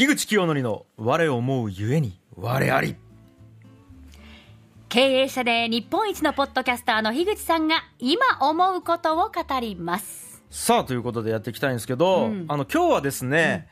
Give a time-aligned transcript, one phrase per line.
[0.00, 2.96] 樋口清則の我を思うゆえに我あり。
[4.88, 10.42] 経営者で日本一のポッドキャスターの樋口さんが今思うことを語ります。
[10.48, 12.46] さあということでやっていきたいんですけど、うん。
[12.48, 13.68] あの今日はですね、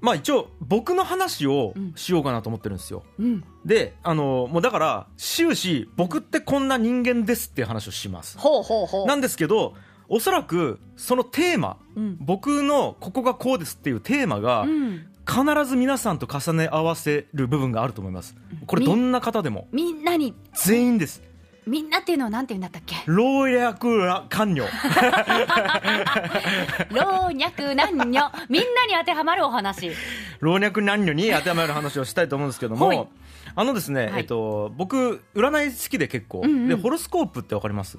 [0.00, 3.44] まあ一応僕の話をしようかなと思ってるんですよ、うん。
[3.62, 8.38] であのもうだから終始僕ってこんな人間ですっていう話をします。
[8.38, 9.06] ほうほうほう。
[9.06, 9.74] なんですけど
[10.08, 12.16] おそらくそのテーマ、うん。
[12.18, 18.34] 僕のここがこうですっていうテーマがうん必ず皆さんと重ね合わせる部分があると思います。
[18.66, 19.68] これどんな方でも。
[19.72, 20.34] みんなに。
[20.54, 21.22] 全員です。
[21.66, 22.96] みんなっていうのはなんて言うんだったっけ？
[23.06, 24.64] 老若男女。
[26.90, 28.32] 老若男女。
[28.48, 29.92] みんなに当てはまるお話。
[30.40, 32.96] 老若男女に当てはまる話をしたいと思うんですけどはい。
[32.96, 33.10] も
[33.54, 34.12] あのですね、はい。
[34.18, 36.68] えっと、僕占い好きで結構、うんうん。
[36.68, 37.98] でホロスコープってわかります？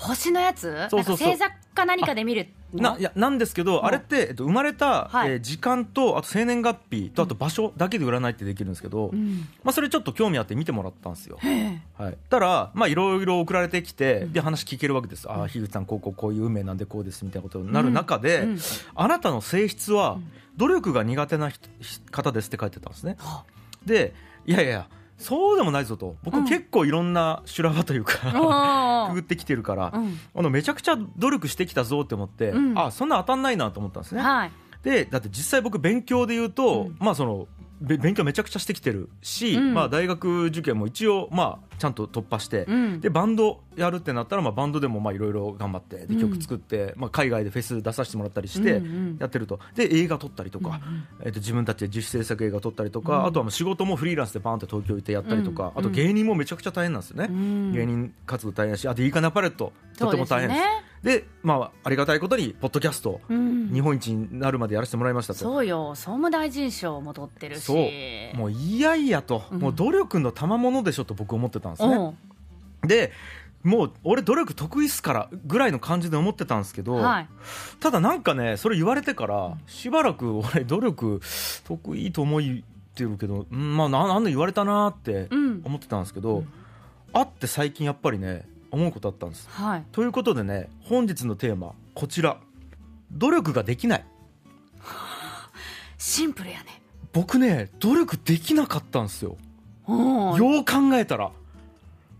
[0.00, 0.88] 星のやつ？
[0.90, 2.92] そうそう星座か何かで見るの？
[2.92, 3.86] ないやなんですけど、うん。
[3.86, 5.32] あれって、えっと、生まれた、はい。
[5.32, 9.46] えー時間とあと生年月日とあと場所だけで占いってできるんですけど、うん。
[9.62, 11.38] まあ、それちょっと興味あって見てもらったんですよ。
[11.98, 18.48] はい、たら、まあ、いろいろ送られてきて、で話聞けるわけです、ああ、樋口さん、こうこうこういう運命なんでこうですみたいなことになる中で、
[18.94, 20.18] あなたの性質は、
[20.56, 21.68] 努力が苦手な人
[22.10, 23.16] 方ですって書いてたんですね。
[23.18, 23.44] は
[23.84, 24.14] で、
[24.46, 24.88] いやいや、
[25.20, 26.44] そうでもないぞと、僕、うん。
[26.48, 30.18] 結構いろんな修羅場というか、 あ くぐってきてるから、うん。
[30.34, 32.78] あのめちゃくちゃ努力してきたぞって思って、うん。
[32.78, 34.22] あそんな当たんないなと思ったんですね。
[34.22, 34.52] はい。
[34.82, 36.96] でだって実際僕勉強で言うと、うん。
[36.98, 39.74] まあそのべ勉強めちゃくちゃしてきてるし、うん。
[39.74, 43.00] まあ、大学受験も一応、まあ、ちゃんと突破して、うん。
[43.00, 46.20] でバンドやるってなったら、まあ、バンドでもまあいろいろ頑張ってでうん。
[46.20, 49.60] 曲作って、まあ、海外でフェス出させてもらったりしてうんうんやってると。
[49.74, 50.80] で映画撮ったりとか、
[51.24, 55.80] えっと自分たちで自主制作映画撮ったりとか、あとはもう仕事もフリーランスでバーンって東京行ってやったりとか、うん。
[55.80, 57.72] あと芸人もめちゃくちゃ大変なんですよね、うん。
[57.72, 60.60] 芸人活動大変だしあといいかなパレットとても大変です
[61.02, 63.70] でまあ、ありがたいことにポッドキャスト、うん。
[63.72, 65.38] 日本一になるまでやらせてもらいましたと。
[65.38, 65.94] そうよ。
[65.94, 67.62] 総務大臣賞も取ってるし。
[67.62, 68.36] そう。
[68.36, 69.58] もういやいやと、うん。
[69.60, 72.86] もう努力の賜物でしょと僕思ってたんですね、う。
[72.86, 73.12] んで
[73.62, 77.28] もう俺努力得意っすからぐらいの感じで思ってたんですけど、はい。
[77.80, 81.20] ただなんかねそれ言われてからしばらく俺努力
[81.64, 82.40] 得意と思っ
[82.94, 85.62] てるけど、うんまあななんで言われたなーってうん。
[85.64, 86.44] 思ってたんですけど、
[87.14, 89.48] あって最近やっぱりね思うことあったんです。
[89.50, 89.84] はい。
[89.92, 92.38] ということでね本日のテーマこちら。
[93.12, 94.04] 努力ができない。
[95.98, 96.80] シンプルやね。
[97.12, 99.36] 僕ね努力できなかったんですよ。
[99.88, 101.32] うんよう考えたら。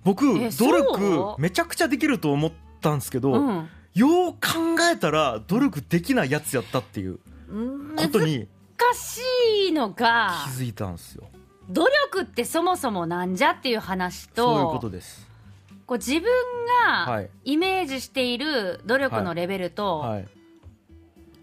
[0.02, 3.68] 僕え努力めちゃくちゃできると思ったんですけど、うん。
[3.94, 4.38] よう考
[4.92, 7.18] えたら努力できないやつやったっていう
[7.96, 9.20] ことに難し
[9.68, 11.24] いのが気づいたんですよ。
[11.68, 15.28] 努力ってそもそもなんじゃっていう話とそういうことです
[15.90, 16.30] こう自分
[16.86, 17.30] はがい。
[17.44, 20.28] イメージしている努力のレベルと、はい。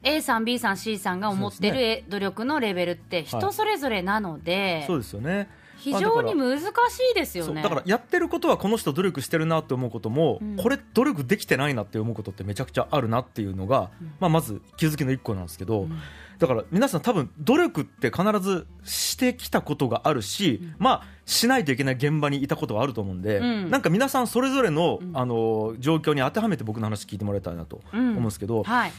[0.04, 6.64] A さん B さん C さんが思ってるえ努力のレベルって人それぞれなので、そうですよね非常に難し
[7.12, 7.62] いですよね。
[7.62, 10.56] だからやってることはこの人努力してるなって思うことも、うん。
[10.58, 14.14] これ努力できてないなって思うことってめちゃくちゃあるなっていうのが、うん。
[14.20, 16.00] まあ、まず気づきの一個なんですけど、うん。
[16.40, 23.70] だから皆さん多分努力って必ずしてきたことがあるし、まあしないといけない現場にいたことはあると思うんで、うん。
[23.70, 25.18] なんか皆さんそれぞれの,、うん。
[25.18, 28.10] あの状況に当てはめて僕の話聞いてもらいたいなとうん。
[28.10, 28.92] 思うんですけど、はい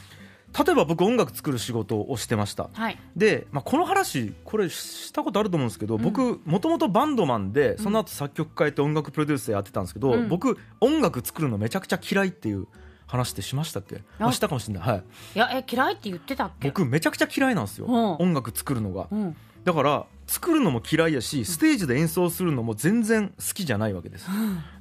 [0.57, 2.71] 例えば僕音楽作る仕事をしてました。
[2.73, 2.99] はい。
[3.17, 6.03] で、まあ、この話これしたことあると思うんですけど、うん。
[6.03, 10.29] 僕もともとバンドマンでその後作曲家やって音楽プロデュースやってたんですけど、うん。
[10.29, 12.67] 僕音楽作るのめちゃくちゃ嫌いっていう
[13.07, 14.03] 話ってしましたっけ？
[14.19, 14.29] あ？
[14.29, 15.05] あしたかもしれない、はい、
[15.35, 16.69] いやえ嫌いって言ってたっけ？
[16.69, 17.95] 僕めちゃくちゃ嫌いなんですよ、うん。
[18.17, 19.07] 音楽作るのが。
[19.11, 19.37] うん
[19.69, 24.27] だから作るのも嫌いやしステージで演奏するのも全然好きじゃないわけです。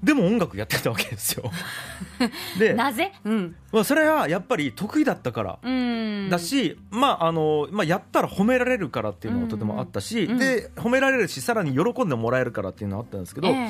[0.02, 1.52] でも音楽やってたわけですよ。
[2.58, 3.12] で、なぜ？
[3.26, 3.56] うん。
[3.74, 5.60] まあ、それはやっぱり得意だったから。
[5.62, 6.30] うん。
[6.30, 10.38] だし、まああのまあ、やったら褒められるからっていうのがとてもあったし、うん。
[10.38, 13.70] で褒められるしさらに喜んでもらえるからっていうのがあったんですけど、ええ。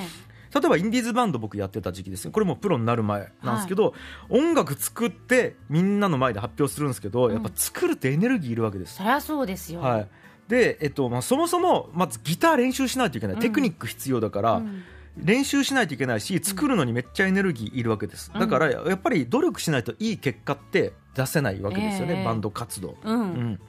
[0.53, 2.25] 例えばインディーズバンド僕やってた時期です。
[2.25, 3.95] ねこれもプロになる前なんですけど、
[4.29, 8.95] 音楽作ってみんなの前で発表するんですけど、んやっぱ作るってエネルギーいるわけです。
[8.97, 9.81] そりゃそうですよ。
[9.81, 10.07] はい
[10.47, 13.41] でえっとまあ、そもそもまずギター練習しないといけない、うん。
[13.41, 14.83] テクニック必要だから、うん。
[15.17, 18.39] 練習しないといけないし作るのにめっちゃエネルギーいるわけです、うん。
[18.39, 22.23] だからやっぱり努力しないといい結果って出せないわけですよね、ええ。
[22.23, 23.19] バンド活動、うん。
[23.19, 23.59] うん。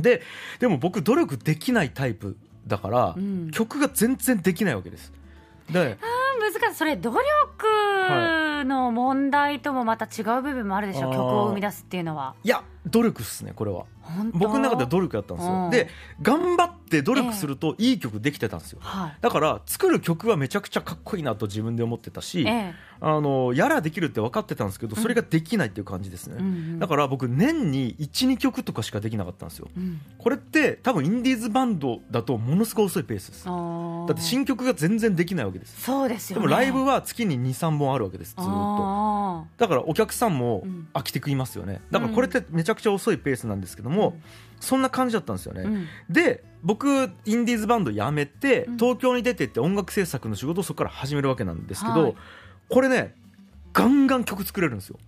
[0.00, 0.22] で
[0.60, 2.36] でも僕努力できないタイプ
[2.66, 3.50] だから、うん。
[3.50, 5.12] 曲が全然できないわけです。
[5.70, 5.98] で
[6.40, 6.76] 難しい。
[6.76, 12.34] それ努力の問題ともまた違う部分もあるでしょ、はい曲を生み出すっていうのは。
[12.42, 13.84] いや努力っすねこれは。
[14.32, 15.64] 僕の中では努力やったんですうん。
[15.64, 15.88] よで
[16.20, 18.78] 頑張って努力するといい曲できてたんですよ。
[18.82, 19.16] はい。
[19.20, 26.78] だから作る曲はめちゃくちゃかっこいいなと自分で思ってたし、えあのやらできるって分かってたんですけどそれができないっていう感じですね、えうんうん。
[26.78, 29.68] だから僕年に12曲とかしかできなかったんですよ。
[29.74, 30.00] うん。
[30.18, 33.44] これって多分インディーズバンドだとものすごい遅いペースです。
[33.46, 33.50] だ
[34.12, 35.80] って新曲が全然できないわけです。
[35.80, 36.42] そうですよね。
[36.42, 38.52] でもライブは月に23本あるわけですずーっと。
[38.52, 40.88] あだからお客さんもうん。
[40.92, 41.80] 飽きてくいますよね。
[41.90, 44.18] だからこれってめちゃくちゃ遅いペースなんですけども、
[44.60, 45.86] そんな感じだったんですよね、ーうん。
[46.08, 48.76] で僕インディーズバンド辞めてうん。
[48.76, 52.14] 東京に出てって音楽制作の仕事をそこから始めるわけなんですけど、はい。
[52.68, 53.14] これね
[53.72, 54.98] ガンガン曲作れるんですよ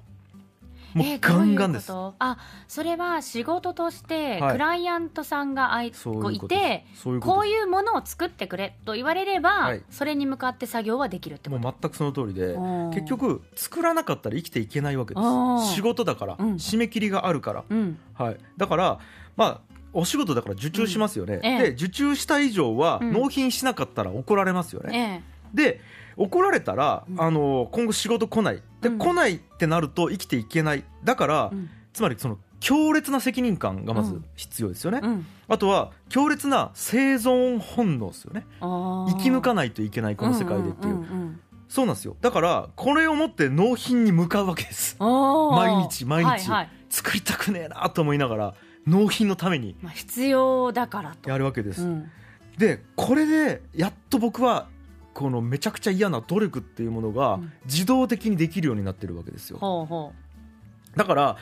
[0.96, 4.52] もうえーガンガンです、あそれは仕事としてはい。
[4.52, 6.87] クライアントさんがあいこういて
[7.20, 9.82] こういうものを作ってくれと言われれば、はい。
[9.90, 11.62] それに向かって作業はできるってこと。
[11.62, 16.54] もう全くその通りでうん結局作らなかったら生きていけないわけでうんす仕事だから、うん。
[16.54, 17.99] 締め切りがあるから、うん。
[18.14, 18.99] はい、だから
[19.37, 21.58] まあお仕事だから受注しますよね、ええ。
[21.58, 23.12] で受注した以上はうん。
[23.12, 25.81] 納品しなかったら怒られますよね、えで
[26.16, 27.20] 怒られたら、うん。
[27.20, 28.62] あの今後仕事来ない。
[28.81, 28.98] で、うん。
[28.98, 30.84] 来ないってなると生きていけない。
[31.04, 31.70] だから、えうん。
[31.93, 34.25] つまりその強烈な責任感がまずうん。
[34.34, 35.26] 必要ですよね、うん。
[35.48, 38.46] あとは強烈な生存本能ですよね。
[38.60, 42.16] あ生き抜かないといけないこの世界でっていう,、んんんそうなんですよ。
[42.20, 44.96] だからこれを持って納品に向かうわけです。
[45.00, 46.28] 毎日毎日。
[46.28, 46.70] はいはい。
[46.88, 48.54] 作りたくねえなと思いながら
[48.87, 51.28] 納品のためにまあ、必要だからと。
[51.28, 52.10] やるわけです、うん。
[52.58, 54.69] でこれでやっと僕は
[55.16, 57.52] このめちゃくちゃ嫌な努力っていうものがうん。
[57.64, 59.56] 自動的にできるようになってるわけですよ。
[59.58, 60.12] ほうほ
[60.94, 61.36] だから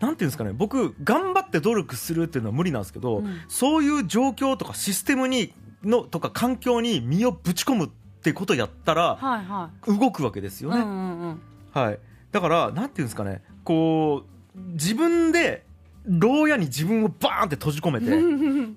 [0.00, 3.40] なんていうんですかね僕頑張って努力するっていうのは無理なんですけど、うん。
[3.48, 5.52] そういう状況とかシステムに
[5.84, 7.88] のとか環境に身をぶち込むっ
[8.22, 11.40] てことをやったうらはいは動くわけですよね、いうんうんうん。
[11.72, 11.98] はい、
[12.32, 14.24] だからなんていうんですかねこ
[14.56, 15.64] う自分で
[16.06, 18.10] 牢屋に自分をバーンって閉じ込めて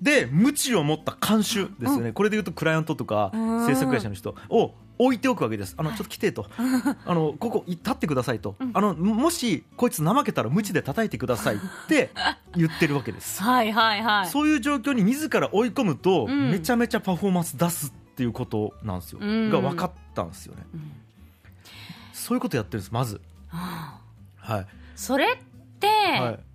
[0.02, 5.74] で無知を持った監修ですよね、これでいうとクライアントとかうん制作会社の人を置いておくわけです。
[5.76, 6.46] あのちょっと来てと。
[7.04, 8.70] あのここ立ってくださいと、うん。
[8.74, 12.10] あのもしこいつ怠けたら無知で叩いてくださいって
[12.56, 14.26] 言ってるわけです、はいはいはい。
[14.28, 16.50] そういう状況に自ら追い込むと、うん。
[16.50, 19.50] めちゃめちゃパフォーマンス出すっていうことなんですよ、うん。
[19.50, 20.62] が分かったんですよね。
[20.74, 20.92] うん。
[22.12, 23.20] そういうことやってるんですまず。
[23.48, 24.52] はあ。
[24.52, 25.36] はい、それっ
[25.80, 26.53] て、はい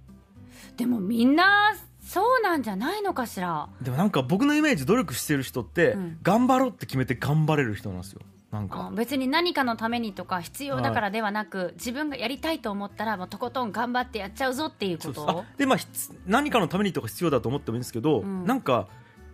[0.80, 3.68] でもみんなそうなんじゃないのかしら。
[3.82, 6.18] でもなんか僕のイメージ努力してる人って、うん。
[6.24, 8.22] 頑張ろうって決めて頑張れる人なんですよ。
[8.50, 15.44] なんあか別に何かのためにとか必要だからではなく、自分がやりたいと思ったらもうとことん頑張ってやっちゃうぞっていうこと。
[15.58, 15.78] でまあ
[16.26, 18.46] 何かのためにとか必要だと思ってもいいんですけど、うん。
[18.46, 18.88] なんか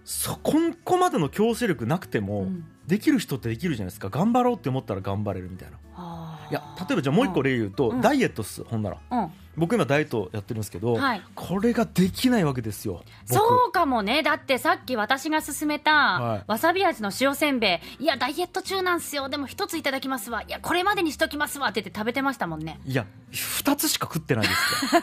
[0.04, 2.66] そこんこまでの強制力なくても、うん。
[2.88, 4.10] できる人ってできるじゃないですか。
[4.10, 5.78] 頑張ろうって思ったら頑張れるみたいな。
[5.94, 8.02] はあいや例えばじゃあもう一個例言うと、うん。
[8.02, 8.98] ダイエットっすほんなら。
[9.12, 9.32] うん。
[9.58, 11.22] 僕今ダイエットやってるんですけど、はい。
[11.34, 13.04] これができないわけですよ。
[13.30, 13.40] 僕。
[13.40, 14.22] そうかもね。
[14.22, 16.44] だってさっき私が勧めた、はい。
[16.48, 18.04] わさび味の塩せんべい。
[18.04, 19.30] いやダイエット中なんすよ。
[19.30, 20.42] でも一ついただきますわ。
[20.42, 21.70] いやこれまでにしときますわ。
[21.70, 22.80] って言って食べてましたもんね。
[22.86, 25.02] いや2つしか食ってないですよ。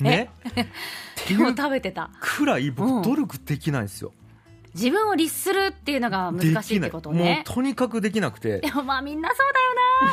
[0.00, 0.30] ね？
[0.48, 0.66] って
[1.34, 2.10] でも食べてた。
[2.20, 2.74] くらいうん。
[2.74, 4.12] 僕努力できないんですよ、
[4.74, 7.44] 自分を律するっていうのが難しいってことね。
[7.46, 8.60] うとにかくできなくて。
[8.60, 9.34] でもまあみんなそ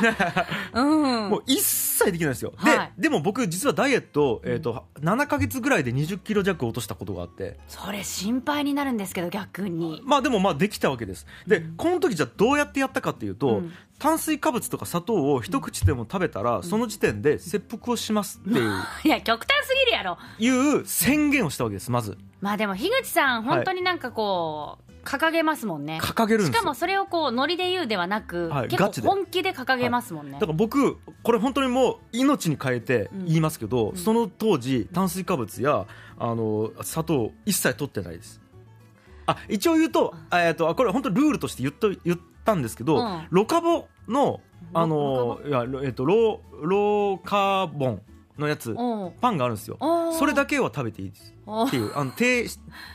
[0.02, 0.82] うだよな。
[0.82, 1.30] うん。
[1.30, 2.92] もう一切できないんですよ、はい。
[2.98, 7.60] ででも僕実はダイエット、えー、と7か月ぐらいで2 0キロ弱落としたことがあって。
[7.68, 10.02] それ心配になるんですけど逆に。
[10.04, 11.28] まあでもまあできたわけです。
[11.48, 13.74] で、この時じゃあどうやってやったかっていうと、うん。
[14.00, 18.72] 炭水化物とか砂糖を一口でも食べたら、その時点で切腹をしますっていう。
[19.06, 20.18] いや極端すぎるやろ。
[20.38, 25.98] いう宣言をしたわけですまずまあでも樋口さん本当になんかこう、掲げますもんね。
[26.00, 26.54] 掲げるんですよ。
[26.54, 33.98] しかもそれをこうノリで言うではなく、はい結構本気で掲げますもんね、だから僕これ本当にもう命に変えて言いますけど、ん。
[33.98, 35.88] その当時炭水化物や
[36.20, 38.40] あの砂糖一切取ってないです。
[39.26, 43.28] あ一応言うと,、えー、とあこれ本当ルールとして言っと言ったんですけど、うん。
[43.32, 48.02] ロカボのあのいや、えー、とローローカーボン
[48.38, 48.76] のやつ
[49.22, 49.78] パンがあるんですよ。
[50.18, 51.34] それだけは食べていいです
[51.68, 52.48] っていうあの 低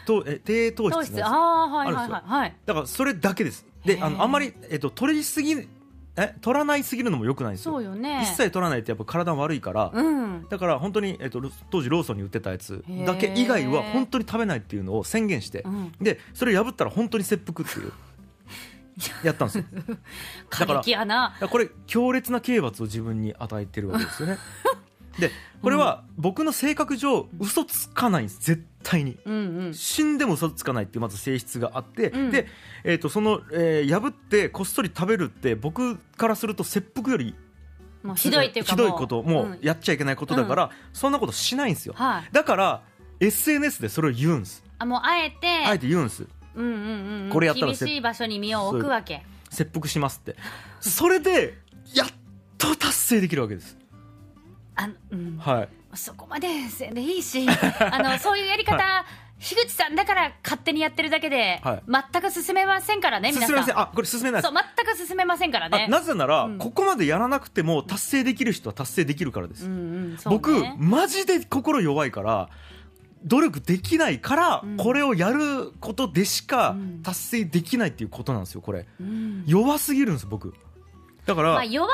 [0.06, 1.28] とえ低糖糖質のやつ。
[1.28, 3.66] あはいはいあるんですはいはいだからそれだけです。
[3.84, 5.68] であのあんまり、えっと取りすぎ
[6.16, 7.72] え取らないすぎるのもよくないんですよ。
[7.72, 8.22] そうよね。
[8.22, 10.46] 一切取らないってやっぱ体悪いから、うん。
[10.48, 15.92] だから本当に、えっと、ロ当時ローソンに売ってたやつだけ以外は本当に食べないっていうのを宣言して、うん。
[16.00, 17.92] でそれを破ったら本当に切腹っていう
[19.24, 19.64] やったんですよ。
[19.86, 19.96] だ
[20.50, 21.30] 過から激やな。
[21.34, 24.38] だからこれ強烈な刑罰を自分に与えてるわけですよね
[25.18, 25.30] で
[25.62, 28.40] これは僕の性格上嘘つかないんです。
[28.40, 29.18] 絶対に。
[29.24, 29.74] うんうん。
[29.74, 32.30] 死んでも嘘つかないっていうまず性質があって、うん。
[32.30, 32.46] で、
[32.84, 37.34] えー、とその、えー破ってこっそり食べるって僕からすると切腹より
[38.02, 39.52] もうひどいっていうかひどいこともうん。
[39.52, 41.94] うやっちゃいけないことだから、そんなことしないんですよ。
[41.96, 42.28] はい。
[42.32, 42.82] だから
[43.20, 44.64] SNS でそれを言うんです。
[44.78, 46.26] あもうあえてあえて言うんです。
[46.54, 47.30] うんうんうんうん。
[47.30, 49.24] これやったら厳しい場所に身を置くわけ。
[49.50, 50.36] 切腹しますって。
[50.80, 51.58] それで
[51.92, 52.08] やっ
[52.56, 53.76] と達成できるわけです
[54.80, 55.68] あの、うん、はい。
[55.94, 57.46] そこまでせんでいいし
[57.90, 59.04] あのそういうやり方、
[59.40, 61.82] 樋口さんだから勝手にやってるだけで、はい。
[62.12, 63.48] 全く進めませんからね皆さん。
[63.48, 63.78] 進めません。
[63.78, 64.42] あこれ進めない。
[64.42, 66.58] そう全く進めませんからあねなぜなら、うん。
[66.58, 70.18] ここまでやらなくても達成できる人は達成できるからです、うんうんね。
[70.26, 72.48] 僕マジで心弱いから
[73.24, 74.76] 努力できないから、うん。
[74.76, 77.02] これをやることでしかうん。
[77.02, 78.86] 達成できないっていうことなんですよこれ。
[79.00, 79.44] うん。
[79.46, 80.54] 弱すぎるんです僕。
[81.26, 81.90] だから、まあ、弱い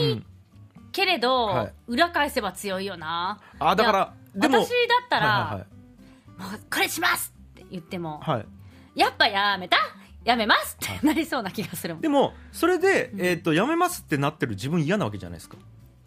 [0.00, 0.26] うん、
[0.94, 1.72] けれど、はい。
[1.88, 3.40] 裏返せば強いよな。
[3.58, 4.74] あだからでも私だ
[5.04, 5.74] ったら、はい
[6.40, 8.28] もうこれしますって言っても、はい。
[8.28, 8.46] はい、はい
[9.00, 9.76] やっぱやめた？
[10.24, 10.76] やめます？
[10.82, 12.00] ってなりそうな気がするもん。
[12.00, 15.56] でもそれで、うんえー、とやめますってなってる自分嫌なわけじゃないですか。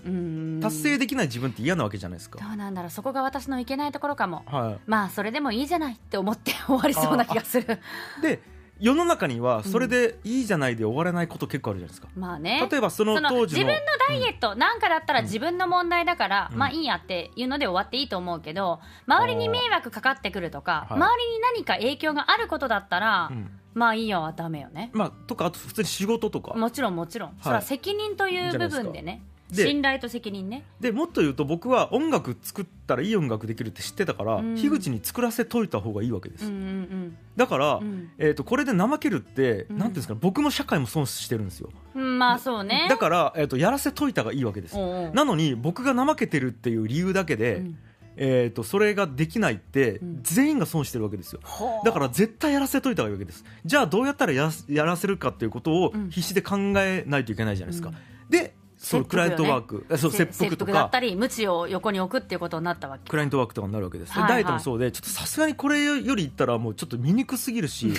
[0.06, 0.60] うん。
[0.62, 2.92] 達成できない自分って嫌なわけじゃないですか、どうなんだろう？
[2.92, 4.44] そこが私のいけないところかも。
[4.48, 7.80] はまあそれでもいいじゃないって思って終わりそうな気がする。
[8.20, 8.40] い、で
[8.80, 12.68] 世の中にはそれでいいじゃないで終わらないこと結構あるじゃないですか、まあね。
[12.72, 13.76] 例えばその当時の自分の
[14.10, 16.58] ダイエットなんかだったら自分の問題だから、うん。
[16.58, 23.50] まあいいやっていうので終わっていいと思うけど周りに迷惑かかってくるとか、周りに何か影響があることだったら、うん。
[23.74, 24.90] まあいいよはダメよね。
[24.94, 26.56] まあ、とかあと普通に仕事とか。
[26.56, 30.64] もちろんもちろん、それは責任という部分でね信頼と責任ね。
[30.80, 34.56] でもっと言うと僕は音楽作ったらいい音楽できるって知ってたから、うん。
[34.56, 38.10] 樋口に作らせといた方がいいわけです、うんうんだから、うん。
[38.18, 39.78] えー、とこれで怠けるって、うん。
[39.78, 41.70] なんていうんですかね僕も社会も損してるんですよ。
[41.96, 42.88] うんまあそうね。
[42.90, 44.78] だから、えー、とやらせといたがいいわけです。
[44.78, 47.78] なのに僕が怠けてるっていう理由だけで、うん。
[48.20, 50.20] えー、とそれができないって、うん。
[50.24, 51.40] 全員が損してるわけですよ。
[51.44, 51.86] ほう。
[51.86, 53.46] だから絶対やらせといた方がいいわけです。
[53.64, 56.10] じゃあどうやったらやらやらせるかっていうことをうん。
[56.10, 57.96] 必死で考えないといけないじゃないですか、うん。
[58.30, 60.72] でそのクライアントワーク、あそうせ切腹とか。
[60.72, 63.10] だったり無知を横に置くっていうことになったわけ。
[63.10, 64.32] クライアントワークとかになるわけです、ではいはい。
[64.32, 67.94] ダイエットもそうでちょっとさすがにこれより言ったらもうちょっと醜すぎるし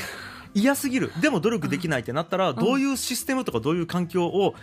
[0.55, 1.13] 嫌すぎる。
[1.21, 4.55] でも努力できないってなったら、どういうシステムとかどういう環境を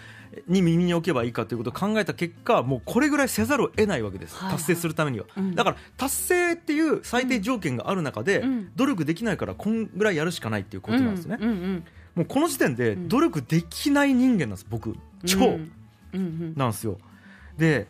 [0.47, 4.57] に耳に置けばいいかということを考えた結果もうこれぐらいせざるを得ないわけです、はいはい。
[4.57, 5.53] 達成するためには、うん。
[5.55, 8.71] だから達成っていう最低条件がある中で、うん。
[8.75, 11.37] 努力できないからこんぐらいやるしかないっていうことなんですね、
[12.15, 14.95] もうこの時点でん努力できない人間なんです僕。
[15.25, 15.59] 超、
[16.15, 16.25] うんうん。
[16.25, 16.97] うんなんですよ。
[17.57, 17.87] で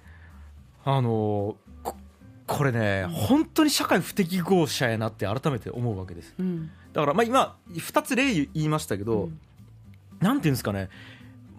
[0.83, 1.95] あのーこ
[2.47, 6.33] これね、本当に社会不適合者やなって改めて思うわけです。
[6.37, 6.69] うん。
[6.93, 9.39] だからまあ今2つ例言いましたけど、うん。
[10.19, 10.89] なんていうんですかね。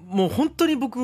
[0.06, 0.98] もう本当に僕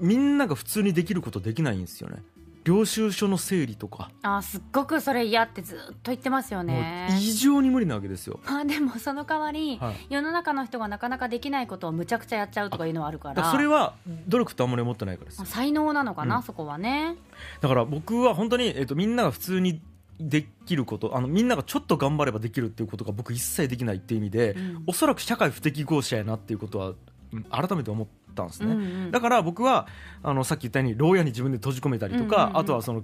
[0.00, 2.22] みんなが普通にできることできないんですよね
[2.64, 8.40] 領収書の整理とか、あすっごくそれ嫌ってずっと言ってますよもねう異常に無理なわけですよ。
[8.44, 10.06] まあでもその代わり、はい。
[10.08, 13.42] 世の中の人がなかなかできないことをむちゃくちゃやっちゃうとかいうのはあるから。
[13.42, 13.94] らそれは
[14.28, 16.42] 努力ってあんまり思ってないからですまあ才能なのかな、うん。
[16.42, 17.16] そこはね。
[17.60, 19.82] だから僕は本当に、えっとみんなが普通に
[20.18, 24.82] できることあのみんながちょっと頑張ればできるっていうことが僕一切できないっていう意味で、うん。
[24.86, 26.94] おそらく社会不適合者やなっていうことは
[27.32, 29.10] うん改めて思ったんですね、うんうん。
[29.10, 29.86] だから僕は
[30.22, 32.56] あのさっき言ったように牢屋に自分で閉じ込めたりとか、うんうんうん。
[32.58, 33.02] あとはその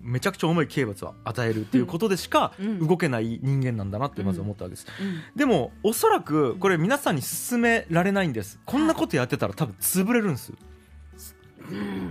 [0.00, 2.86] めちゃくちゃ重い刑罰を与えるっていうことでしかうん。
[2.86, 8.58] 動けない人間なんだなってまず思ったわけです、うんでもおそらくこれ皆さんに勧められないんです。
[8.64, 10.52] こんなことやってたら多分潰れるんです、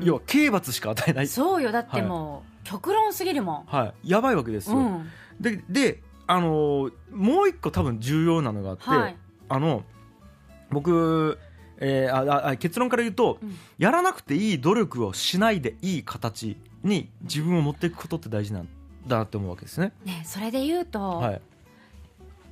[0.01, 1.27] 要は刑罰しか与えない。
[1.27, 1.71] そうよ。
[1.71, 3.65] だってもう、極論すぎるもん。
[3.65, 5.09] はい、やばいわけですよ、うん。
[5.39, 9.17] でで、あのーもう一個多分重要なのがあって、はい。
[9.49, 9.83] あの
[10.69, 11.39] 僕、
[11.79, 13.55] えーあ結論から言うと、うん。
[13.77, 18.67] やらなくていい努力をしないでいい形に自分を持っていくことって大事なん
[19.07, 19.93] だなって思うわけですね。
[20.05, 21.41] ねそれで言うと、はい、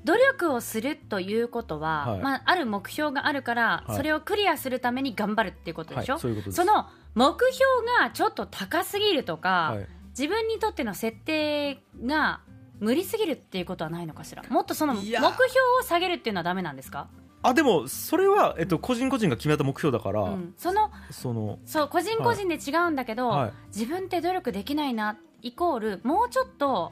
[0.03, 2.19] 努力をするということは、はい。
[2.21, 3.97] まあ、ある目標があるから、はい。
[3.97, 7.65] それをクリアするために頑張るっていうことでしょ、はいそういうことその目標
[8.01, 9.87] がちょっと高すぎるとか、はい。
[10.09, 12.39] 自分にとっての設定が
[12.79, 14.43] 無理すぎるっていうことはないのかしら？
[14.49, 17.09] もっとその目標を下げるっていうのはダメなんですか、
[17.47, 23.51] あでもそれは、えっと、個人個人が決めた目標だから、うん、そのそのそう個人個人で違うんだけど、はい。
[23.67, 26.91] 自分って努力できないなイコールもうちょっと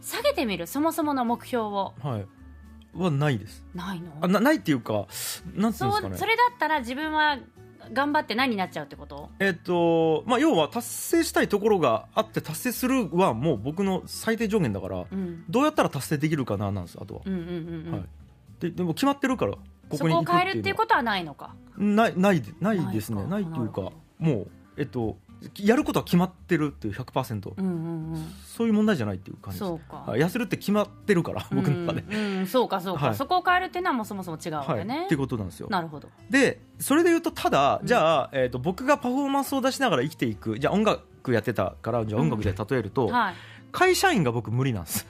[0.00, 1.94] 下げてみるそもそもの目標を。
[2.02, 2.26] はい。
[2.92, 3.64] はないです。
[3.74, 4.12] ないの？
[4.20, 5.06] あなないっていうか
[5.54, 6.18] なんていそううんですかね。
[6.18, 7.38] それだったら自分は
[7.92, 9.30] 頑張って何になっちゃうってこと？
[9.38, 15.44] えっとまあ、要は達成したいところがあって達成するはもう僕の最低上限だから、うん。
[15.48, 17.92] どうやったら達成できるかななんですあとは、うんうんうんうん。
[17.92, 18.02] はい、
[18.60, 19.54] ででも決まってるから
[19.90, 21.54] こそこに行くこを変えるっていうことはないのか。
[21.76, 23.24] ないないでないですね。
[23.26, 25.16] ないいっていうかもうえっと
[25.58, 28.32] やることは決まってるっていう100%、うんうんうん。
[28.44, 32.38] そういう問題じゃないっていう感じそうか、はい、痩せるって決まってるから僕の中で、うん。
[32.40, 33.14] うんそうかそうか、はい。
[33.14, 35.68] そこを変えるっていうのはもうそもそも違うわはい、けね、っていうことなんですよ。
[35.70, 36.08] なるほど。
[36.28, 37.86] でそれで言うとただうん。
[37.86, 43.34] じゃあ、えー、と僕がパフォーマンスを出しながら生きていくじゃあ音楽やってたからじゃあ音楽で例えると、はい。
[43.72, 45.06] 会社員が僕無理なんです。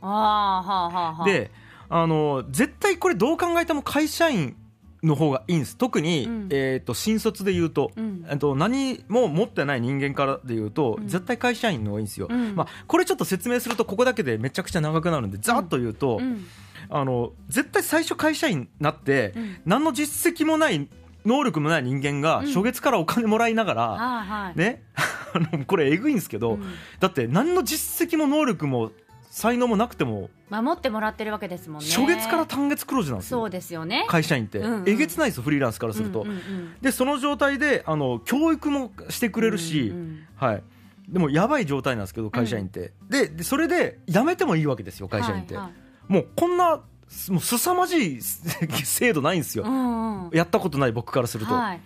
[0.00, 1.24] ああはあはあはあ。
[1.24, 1.50] で
[1.90, 4.56] あの絶対これどう考えても会社員
[5.02, 5.76] の方がいいんです。
[5.76, 6.48] 特に、うん。
[6.50, 8.26] えー、と新卒で言うと,、うん。
[8.28, 11.08] えっと何も持ってない人間からで言うと、うん。
[11.08, 12.54] 絶対会社員の方がいいんですよ、うん。
[12.56, 16.46] まあ、これちょっと説明するとここだけでめちゃくちゃ長くなるんでざっと言うと、うん。
[16.90, 19.56] あの絶対最初会社員になって、うん。
[19.64, 20.88] 何の実績もない
[21.24, 22.46] 能力もない人間がうん。
[22.46, 24.82] 初月からお金もらいながら、ね
[25.66, 26.64] これえぐいんですけど、うん。
[26.98, 28.90] だって何の実績も能力も
[29.38, 31.86] 才能もなくても守ってもらってるわけですもんね。
[31.88, 33.38] 初月から単月黒字なんですよ。
[33.38, 34.04] そうですよね。
[34.08, 34.88] 会社員って、うんうん。
[34.88, 36.74] えげつないですよフリーランスからすると、うんうんうん。
[36.80, 40.62] でその状態であの教育もしてくれるし、うんうんはい。
[41.08, 46.12] でもやばい状態なんですけど会社員って、ででそれで辞めてもいいわけですよ会社員って、はいはい。
[46.12, 48.20] もうこんなすもう凄まじい
[48.82, 50.30] 制度ないんですよ、うんうん。
[50.32, 51.80] やったことない僕からすると、はい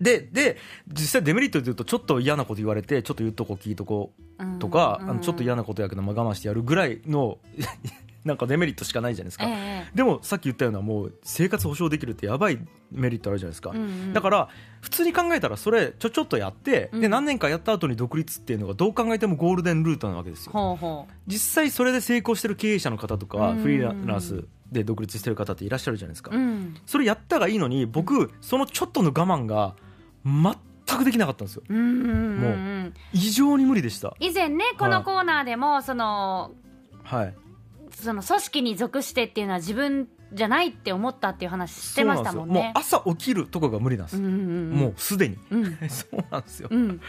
[0.00, 0.56] でで
[0.88, 5.10] 実際デメリットで言うとちょっと嫌なこと言われてちょっと言っとこう聞いとこうとか、うん。
[5.10, 7.38] あのちょっと嫌なことやけど、まあ、我慢してやるぐらいの
[8.24, 12.58] なんかデメリットしかないじゃないですか、ええでもさっき言ったようなもう生活保障できるってやばい
[12.90, 14.12] メリットあるじゃないですか、うんうん。
[14.12, 14.48] だから
[14.80, 17.00] 普通に考えたらそれちょちょっとやって、うん。
[17.00, 20.52] で何年かやった後に独立っていうのがどう考えてもゴールデンルートなわけですよ。
[20.52, 23.58] ほうほ実際それで成功してる経営者の方とかうん。
[23.58, 24.44] フリーランス
[24.74, 26.76] で独立してる方っていらっしゃるじゃないですか、ううん。
[26.84, 29.74] それやったがいいのに僕そのちょっとの我慢が
[30.24, 31.62] 全くできなかったんですよ。
[31.68, 32.40] うんうんうんうん。
[32.40, 34.14] もう異常に無理でした。
[34.20, 36.52] 以前ねこのコーナーでもその
[37.02, 37.34] はい。
[37.92, 42.54] その組織に属してっていうのは自分じゃないって思ったっていう話してましたもんね。
[42.54, 44.70] もう朝起きるとかが無理なんです、うんうんうん。
[44.72, 45.38] もうすでに。
[45.50, 45.78] うん。
[45.88, 46.68] そうなんですよ。
[46.70, 47.00] うん。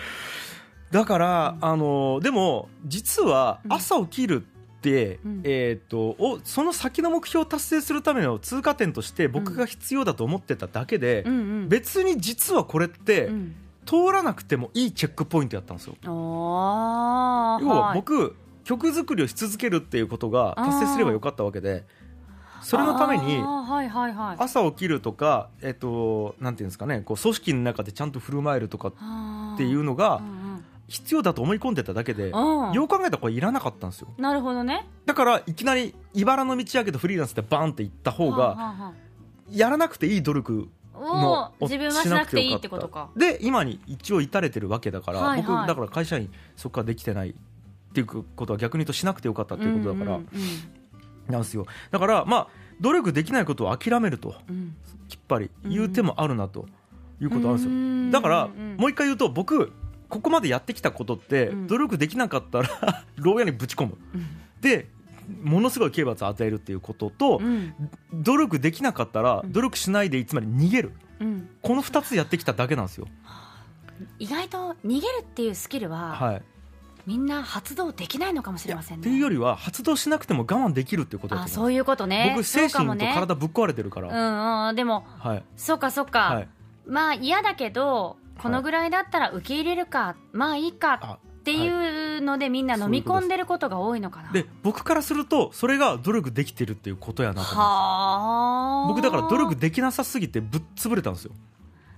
[0.91, 4.54] だから、あのでも実は朝起きるって、
[4.91, 5.41] うん。
[5.43, 11.69] えー、とおその先の目標を達成するための通過点として僕が必要だと思ってただけで、うんうん。
[11.69, 13.55] 別に実はこれって、うん。
[13.85, 15.95] 通らなくてもいいチェックポイントやったんですよ。
[16.01, 17.95] 要ははい。
[17.95, 21.85] 僕、曲作りをし続けるっていうことが達成すればよかったわけで
[22.61, 23.39] それのために
[24.39, 30.21] 朝起きるとか、えっとなんていうんですかねこう組織の中でちゃんと振る舞えるとかっていうのが
[30.87, 32.69] 必要だと思い込んでただけで、うん。
[32.69, 34.07] うんよう考えたらこれいらなかったんですよ。
[34.17, 34.87] なるほどね。
[35.05, 38.93] だからいきなり茨の道やけどフリーランスでバーンって行った方がはあはあは
[39.51, 43.09] やらなくていい努力あのおー自分はしなくていいってことか。
[43.15, 45.41] で今に一応至れてるわけだから、はいはい。
[45.43, 47.33] 僕だから会社員そこからできてないっ
[47.93, 50.27] ていうことは逆に言うとしなくてよかったっていうことだからうん
[51.29, 51.65] なんですよ。
[51.91, 52.47] だからまあ
[52.81, 54.75] 努力できないことを諦めるとうんうん
[55.07, 56.65] きっぱり言う手もあるなと
[57.21, 59.71] いうことあるんですよ、うんだから、うんもう一回言うと僕
[60.15, 61.67] ここまでやってきたことって、うん。
[61.67, 63.97] 努力できなかったら 牢屋にぶち込む。
[64.13, 64.25] うん。
[64.61, 64.87] で
[65.41, 67.73] ものすごい刑罰を与えるっていうことと、うん。
[68.13, 69.51] 努力できなかったらうん。
[69.51, 70.93] 努力しないでつまり逃げる。
[71.19, 71.49] うん。
[71.61, 73.07] この2つやってきただけなんですよ、
[74.19, 76.41] 意外と逃げるっていうスキルははい、
[77.05, 79.01] みんな発動できないのかもしれませんね。
[79.01, 82.31] っていうよりは発動しなくても我慢できるっていうことだとそういうことね。
[82.33, 84.75] 僕精神と体ぶっ壊れてるから、うんうん。
[84.75, 85.43] でもはい。
[85.57, 86.47] そうかそうか、はい。
[86.87, 94.31] まあ嫌だけどこのぐらいだったら受け入れるか、まあいいかあっていうのでみんな飲み込んでることが多いのかな。
[94.31, 101.31] で僕からするとそれが努力できてるっていうことやなと思僕だから努力できなさすぎてぶっ潰れたんですよ。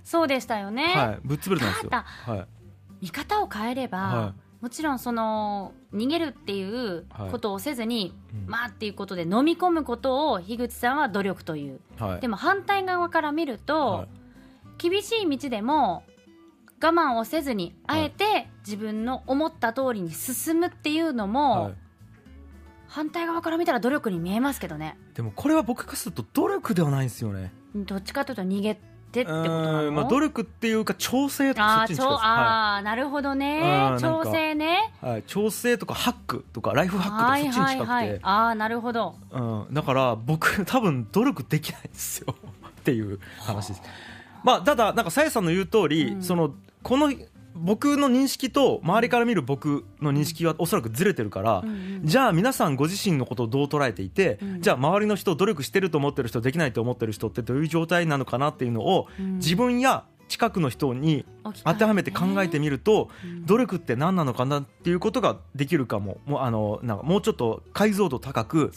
[0.04, 1.18] そうでしたよね、はい。
[1.24, 1.90] ぶっ潰れたんですよ。
[1.90, 2.46] たはい。
[3.00, 8.50] 見方を変えれば、はもちろんその逃げるっていうことをせずに、うん。
[8.50, 11.80] まあっていうことで飲み込むことを樋口さんは努力という。
[11.98, 12.20] はい。
[12.20, 14.08] でも反対側から見ると、はい。
[14.76, 16.04] 厳しい道でも
[16.80, 18.00] 我慢をせずにはい。
[18.02, 21.74] あえて自分の思った通りに進むっていうのも、はい。
[22.86, 24.96] 反対側から見たら努力に見えますけどね。
[25.14, 27.52] でもこれは僕からすると努力ではないんですよね。
[27.74, 28.80] どっちかというと逃げて
[29.22, 29.90] ってことなの？
[29.90, 33.96] んまあ努力っていうか調整とかそっちに近いですはあーなるほどね。
[34.00, 34.92] 調整ね。
[35.02, 35.22] いはい。
[35.24, 38.16] 調整とかハックとかライフハックとかはいそっちにはいは近くて。
[38.16, 39.16] いああなるほど。
[39.30, 42.34] うんだから僕 多分努力できないんですよ。
[42.68, 43.82] っていう話です。
[44.44, 46.22] まあただなんかさやさんの言う通り、うん。
[46.22, 46.54] その
[46.88, 47.12] この
[47.54, 51.62] 僕の認識と周りから見る僕の認識はおそらくずれてるから、
[52.02, 54.62] じゃあ皆さんご自身のことをどう捉えていて、うん。
[54.62, 59.34] じゃあ周りの人努力してると思ってる人できないと思ってる人ってどういう状態なのかなっていうのを、うん。
[59.36, 61.26] 自分や近くの人に
[61.64, 66.18] 当てはめて考えてみると、うん努力って何なのかなっていうことができるかも。
[66.24, 68.72] もうあのなんかもうちょっと解像度高く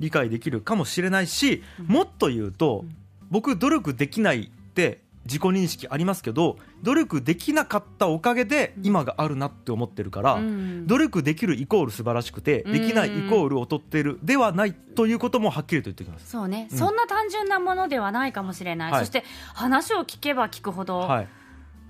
[0.00, 1.86] 理解できるかもしれないし、うん。
[1.86, 2.96] もっと言うと、うん。
[3.30, 10.86] 僕努力できないって自己認識ありますけど努力できなかったおかげで今があるなって思ってるから、うん。
[10.86, 16.30] 努力できるイコール素晴らしくてできないイコール劣ってるではないということもはっきりと言っておきます。
[16.30, 16.78] そうね、うん。
[16.78, 19.00] そんな単純なものではないかもしれない、はい。
[19.00, 21.28] そして話を聞けば聞くほど、はい、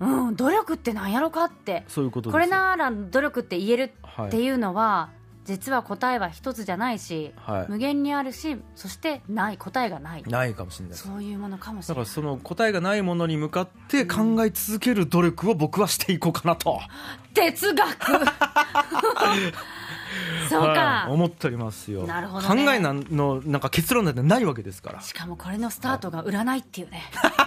[0.01, 1.85] うん、努力ってなんやろかって。
[1.87, 5.11] そういうことこれなら努力って言えるはいっていうのは、
[5.49, 7.67] 実は答えは一つじゃないし、はい。
[7.71, 10.23] 無限にあるしそしてない答えがない。
[10.25, 12.05] ないかもしれないそういうものかもしれない。
[12.05, 16.79] だからその答えがないものに向かって考え続ける努力を僕はしていこうかなと、
[17.33, 17.87] 哲学
[20.49, 22.07] そうか、はい思っておりますよ。
[22.07, 22.65] なるほどね。
[22.65, 25.01] 考えなのなんか結論なんてないわけですから。
[25.01, 27.03] しかもこれのスタートが占いっていうね。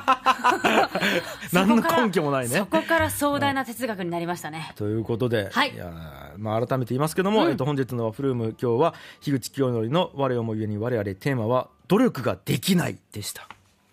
[1.53, 2.57] 何の根拠もないね。
[2.57, 5.75] そこから壮大な哲学になりましたね、ということで、はい。
[5.75, 7.49] やーまあ、改めて言いますけども、うん。
[7.51, 13.47] えっと、本日のフルーム今日は樋口清則の「我をもゆえに我々」テーマは「努力ができない」でした